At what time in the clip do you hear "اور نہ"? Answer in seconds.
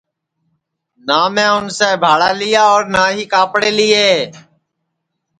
2.73-3.03